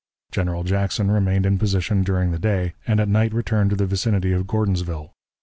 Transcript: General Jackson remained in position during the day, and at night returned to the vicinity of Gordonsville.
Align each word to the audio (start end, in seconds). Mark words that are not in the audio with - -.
General 0.31 0.63
Jackson 0.63 1.11
remained 1.11 1.45
in 1.45 1.59
position 1.59 2.01
during 2.01 2.31
the 2.31 2.39
day, 2.39 2.73
and 2.87 2.99
at 2.99 3.07
night 3.07 3.35
returned 3.35 3.69
to 3.69 3.75
the 3.75 3.85
vicinity 3.85 4.31
of 4.31 4.47
Gordonsville. 4.47 5.13